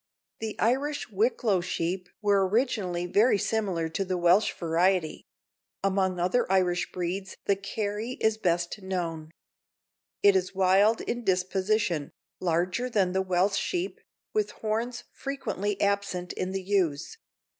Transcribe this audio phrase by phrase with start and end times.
[0.39, 5.27] The Irish Wicklow sheep were originally very similar to the Welsh variety.
[5.83, 9.29] Among other Irish breeds the Kerry is best known.
[10.23, 12.09] It is wild in disposition,
[12.39, 13.99] larger than the Welsh sheep,
[14.33, 17.17] with the horns frequently absent in the ewes.